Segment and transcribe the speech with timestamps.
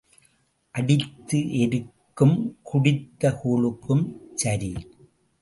[0.75, 2.35] அடித்த எருக்கும்
[2.61, 4.03] குடித்த கூழுக்கும்
[4.35, 4.73] சரி.